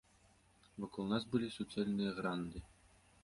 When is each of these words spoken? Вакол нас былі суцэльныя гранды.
Вакол 0.85 1.05
нас 1.11 1.27
былі 1.35 1.47
суцэльныя 1.57 2.11
гранды. 2.21 2.57